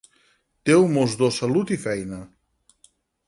Déu 0.69 0.87
mos 0.93 1.11
do 1.19 1.29
salut 1.37 1.75
i 1.77 1.79
feina. 1.83 2.21